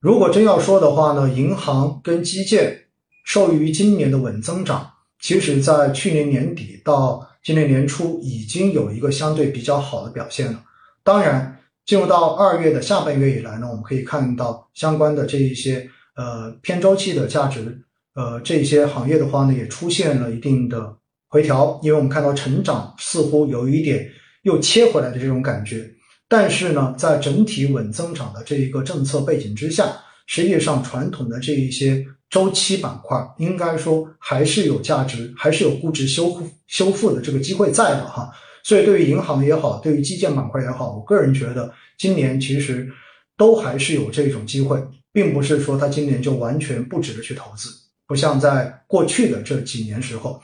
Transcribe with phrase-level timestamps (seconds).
[0.00, 2.86] 如果真要说的话呢，银行跟基建
[3.22, 10.64] 受益于今年的稳增长，其实在去年年底到今年年初已经有一个相对比较好的表现了。
[11.04, 15.86] 当然，进入到二月的下半月以来呢，我们可以看到相关的这一些
[16.16, 17.82] 呃偏周期的价值，
[18.14, 20.96] 呃这些行业的话呢，也出现了一定的
[21.28, 24.10] 回调，因为我们看到成长似乎有一点
[24.44, 25.90] 又切回来的这种感觉。
[26.32, 29.92] 但是呢，在整体稳增长的这一个政策背景之下，
[30.26, 38.30] 实际上传统的这一些周期板块，应该说还是有价值，还是有估值修复修复的这个机会在的哈。
[38.62, 41.68] 所以，对于银行也好，对于基建板块也好，我个人觉得
[41.98, 42.88] 今年其实
[43.36, 44.80] 都还是有这种机会，
[45.12, 47.68] 并不是说它今年就完全不值得去投资，
[48.06, 50.40] 不像在过去的这几年时候。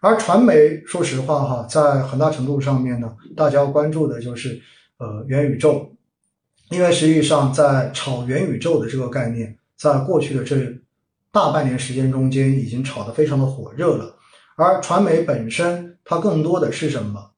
[0.00, 4.60] 而传媒，说实话哈，在很大程度上面呢，大家要关注的就是。
[5.00, 5.90] 呃，元宇宙，
[6.68, 10.56] 因为实际上在炒元宇宙的这个概念，在过去的这
[11.32, 14.14] 大半年时间中间，已经炒得非常的火热了。
[14.56, 17.30] 而传媒本身，它更多的是什么？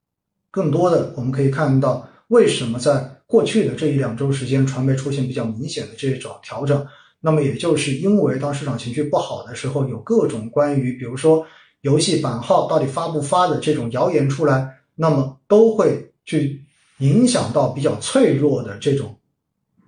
[0.50, 6.84] 更多的我们可以看到，为什么在过去的这一两周时间，传媒出现比较明显的这种调整？
[7.20, 11.46] 那么也就是因为当市场情绪不好的时候，有各种关于，比如说
[11.82, 16.64] 游戏版号到底发不发的这种谣言出来，那么都会去。
[17.02, 19.18] 影响到比较脆弱的这种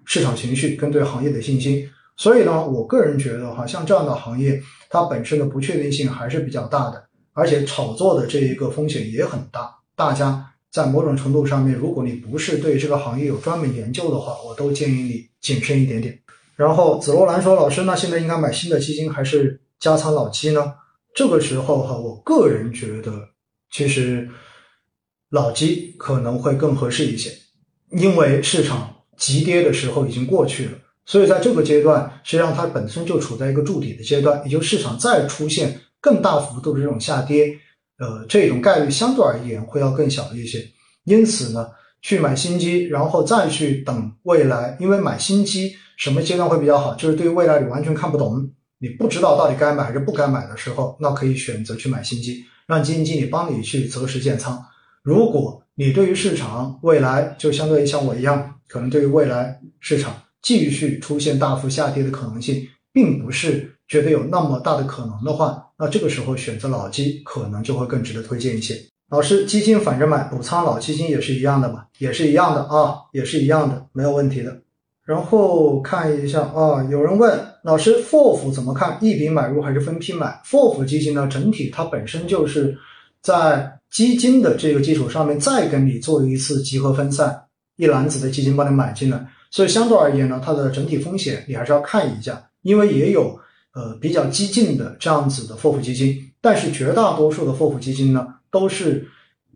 [0.05, 9.73] 市场情绪跟对行业的信心，所以呢，我个人觉得哈，像这样的行业，它本身的不确定性还是比较大的，而且炒作的这一个风险也很大。
[9.95, 16.19] 大家在某种程度上面，如果你不是对这个行业有专门研究的话，我都建议你谨慎一点点。
[16.57, 20.75] 然后紫罗兰说：“老师，那现在应该买新的基金还是加仓老基呢？”
[21.15, 23.13] 这个时候哈，我个人觉得
[23.71, 24.29] 其实。
[25.31, 27.31] 老基可能会更合适一些，
[27.91, 30.73] 因为市场急跌的时候已经过去了，
[31.07, 37.59] 所以在这个阶段，实际上它本身就处在一个筑底的阶段，也就市场再出现更大幅度的这种下跌，
[37.99, 40.65] 呃，这种概率相对而言会要更小一些。
[41.05, 41.69] 因此呢，
[42.01, 46.95] 去买新机，然后再去等未来，因为买新机什么阶段会比较好？
[46.95, 54.65] 就是对于未来你完全看不懂，你不知道到底该买还是不该买的时候，那可以选择去买新机，让基金经理帮你去择时建仓。
[55.05, 68.81] 如果你对于市场未来就相对于像我一样，可能对于未来市场继续出现大幅下跌的可能性，并不是觉得有那么大的可能的话，那这个时候选择老基可能就会更值得推荐一些。
[69.11, 71.85] 老师，基金反着买，补仓老基金也是一样的嘛？
[71.99, 74.57] 也是一样的啊，也是一样的，没有问题的。
[75.05, 78.97] 然后看一下啊，有人问老师，FOF 怎么看？
[79.03, 82.79] 一笔买入还是分批买？FOF 基金呢，整体它本身就是
[83.21, 83.71] 在。
[83.95, 87.41] 基金的这个基础上面，再跟你做一次集合分散，
[87.77, 93.39] 一篮子的基金帮你买进来，所以相对而言呢，它的整体风险你还是要看一下，因为也有
[93.73, 99.07] 呃比较激进的这样子的 FOF 基金，但是绝大多数的 FOF 基金呢都是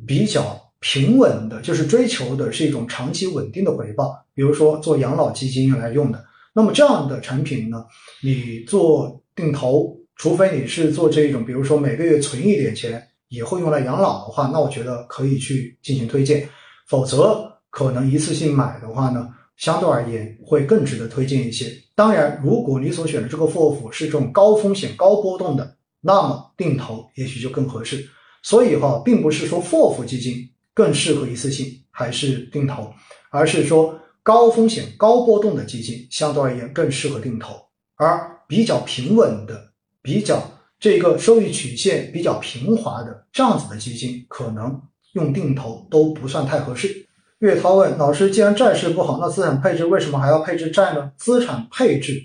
[0.06, 6.24] 比较平稳的，就是追求的是一种长期稳定的回报，比如说做养老基金来用的，
[6.54, 7.84] 那么这样的产品呢，
[8.22, 13.04] 你做定投，除非你是做这种，比如说每个月存一点钱。
[13.28, 16.48] 以后用来养老的话，那我觉得可以去进行推荐。
[16.86, 21.70] 否则，可能一次性买的话呢，相对而言会更值得推荐一些。
[21.94, 28.08] 当然，如果你所选的这个 FOF 是这种高风险、高波动的，那么定投也许就更合适。
[28.42, 32.90] 所以哈，并不是说 FOF 基金更适合一次性还是定投，
[33.30, 37.54] 而是说高风险、高波动的基金相对而言更适合定投，
[37.96, 40.42] 而比较平稳的、比较。
[40.80, 44.80] 这个收益曲线比较平滑的这样子的基金，可能
[45.14, 47.06] 用定投都不算太合适。
[47.40, 52.20] 岳涛问老师：“既然债市不好，那资产配置为什么还要配置债呢？”资产配置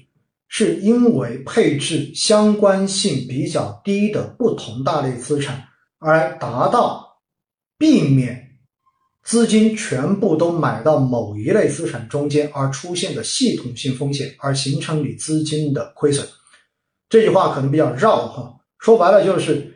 [0.48, 5.64] 是因为配置相关性比较低的不同大类资产，
[6.00, 7.20] 而达到
[7.78, 8.58] 避免
[9.24, 16.28] 资金全部都买到某一类资产中间而出现的系统性风险，而形成你资金的亏损。
[17.14, 19.72] 这句话可能比较绕哈，说白了就是，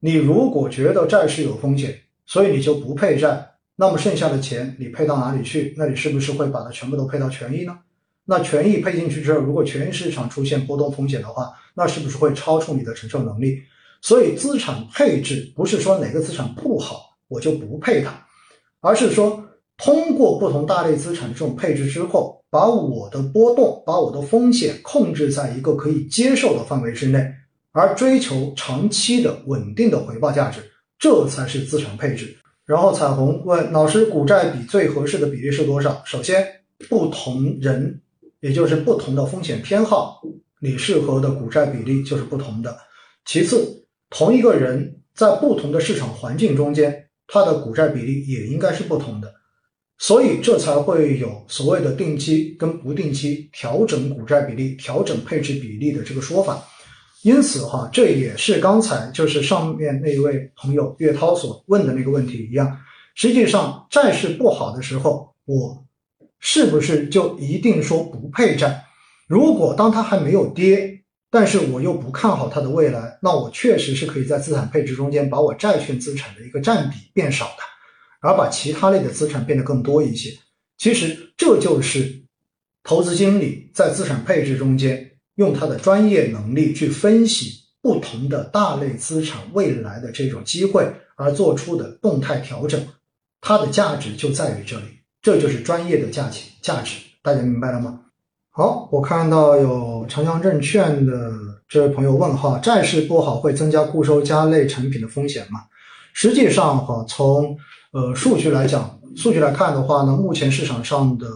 [0.00, 5.74] 你如果觉得债市有风险，所以你就不配债，那么剩下的钱你配到哪里去？
[5.78, 7.78] 那你是不是会把它全部都配到权益呢？
[8.26, 13.62] 那权益配进去之后，如果权益市场出现波动风险的话，那是不是会超出你的承受能力？
[14.02, 18.12] 所以资产配置不是说哪个资产不好我就不配它，
[18.82, 19.42] 而是说
[19.78, 22.41] 通过不同大类资产这种配置之后。
[22.52, 27.26] 把我的波动，把我的风险控制在一个可以接受的范围之内，
[27.70, 30.60] 而追求长期的稳定的回报价值，
[30.98, 32.36] 这才是资产配置。
[32.66, 36.02] 然后彩虹问老师，股债比最合适的比例是多少？
[36.04, 36.46] 首先，
[36.90, 38.02] 不同人
[38.40, 40.20] 也就是不同的风险偏好，
[40.60, 42.76] 你适合的股债比例就是不同的。
[43.24, 49.32] 其次，同一个人在不同的市场环境中间，他的股债比例也应该是不同的。
[50.02, 56.60] 所以这才会有所谓的定期跟不定期调整股债比例、调整配置比例的这个说法。
[57.22, 62.76] 因此哈，这也是刚才就是上面那一位朋友岳涛所问的那个问题一样。
[63.14, 65.86] 实际上，债市不好的时候，我
[66.40, 68.84] 是不是就一定说不配债？
[69.28, 77.62] 如果当它还没有跌，但是我又不看好它的未来，那我确实是可以在资产配置中间把我债券资产的一个占比变少的。
[78.22, 80.30] 而把其他类的资产变得更多一些，
[80.78, 82.22] 其实这就是
[82.82, 87.52] 投资经理在资产配置中间用他的专业能力去分析
[87.82, 92.80] 不同的大类资产未来的这种机会而做出的动态调整，
[93.40, 94.84] 它的价值就在于这里，
[95.20, 98.00] 这就是专业的价钱价值，大家明白了吗？
[98.50, 101.32] 好，我看到有长江证券的
[101.68, 105.60] 这位朋友问哈，债市不好会增加固收加类产品的风险吗？
[106.12, 107.56] 实际上哈，从
[107.92, 111.26] 呃，数据来讲，数据来看的话呢，目前市场上的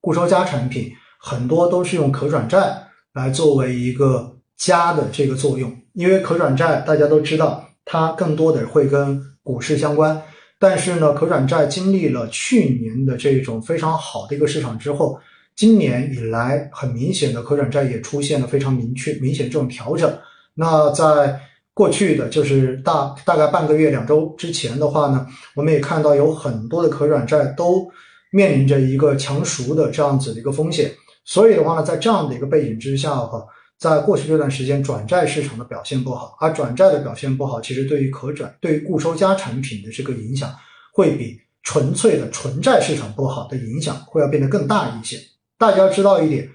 [0.00, 10.22] 固收加产品很多都是用可转债来作为一个加的这个作用，因为可转债大家都知道，它更多的会跟股市相关。
[10.58, 15.20] 但是呢，可转债经历了去年的这种非常好的一个市场之后，
[15.54, 20.18] 今年以来很明显的可转债也出现了非常明确明显这种调整。
[20.54, 21.38] 那在
[21.76, 27.86] 过去的就是大大概半个月、两周之前的话呢，我们也看到有很多的可转债都
[28.32, 30.90] 面临着一个强赎的这样子的一个风险。
[31.22, 33.46] 所以的话呢，在这样的一个背景之下哈，
[33.78, 40.50] 在过去这段时间，转债市场的表现不好，而转债的表现不好，其实对于可转、对于固收加产品的这个影响，
[40.94, 45.18] 会比纯粹的纯债市场不好的影响会要变得更大一些。
[45.58, 46.48] 大家要知道一点。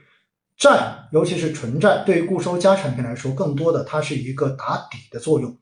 [0.62, 5.58] 债，尤其是纯债，对于固收加产品来说，更多的它是一个打底的作用。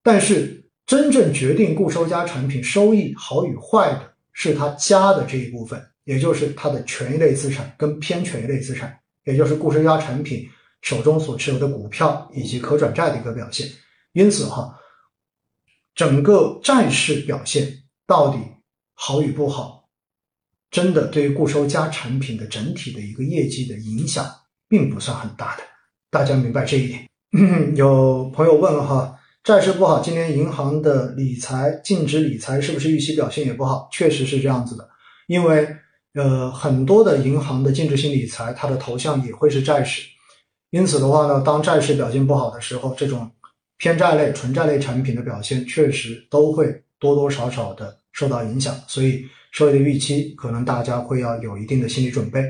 [0.00, 10.48] 但是，真正决定固收加产品收益好与坏的，是它加的这一部分，也就是它的权益类资产跟偏权益类资产，也就是固收加产品
[10.82, 13.68] 手中所持有的股票以及可转债的一个表现。
[14.12, 14.78] 因此，哈，
[15.96, 18.38] 整个债市表现到底
[18.94, 19.77] 好与不好？
[20.70, 24.26] 真的对于固收加产品的整体的一个业绩的影响，
[24.68, 25.62] 并不算很大的，
[26.10, 27.08] 大家明白这一点。
[27.74, 33.88] 有朋友问了哈，债市不好，今年银行的理财净值理财是不是预期表现也不好？
[33.90, 34.88] 确实是这样子的，
[35.26, 35.66] 因为
[36.14, 40.02] 呃很多的银行的净值性理财，它的投向也会是债市，
[40.70, 43.30] 因此的话呢，当债市表现不好的时候，这种
[43.78, 49.24] 偏债类、纯债类产品的表现确实都会多多少少的受到影响，所以。
[49.50, 52.44] 收益的预期，可能大家会要有一定的心理准备。